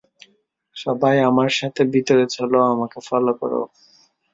সবাই 0.75 1.15
আমার 1.29 1.49
সাথে 1.59 1.81
ভিতরে 1.93 2.25
চলো, 2.35 2.59
আমাকে 2.73 2.99
ফলো 3.07 3.31
করো। 3.41 3.61